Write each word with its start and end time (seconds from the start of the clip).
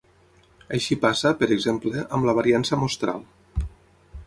Així 0.77 0.97
passa, 1.03 1.33
per 1.41 1.49
exemple, 1.57 2.03
amb 2.17 2.29
la 2.29 2.35
variància 2.41 2.83
mostral. 2.85 3.23